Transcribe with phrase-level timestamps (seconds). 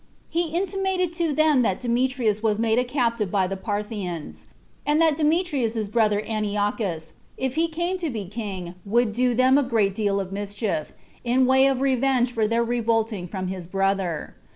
[0.29, 4.47] He intimated to them that Demetrius was made a captive by the Parthians;
[4.83, 9.63] and that Demetrius's brother Atitiochus, if he came to be king, would do them a
[9.63, 10.91] great deal of mischief,
[11.23, 14.33] in way of revenge for their revolting from his brother.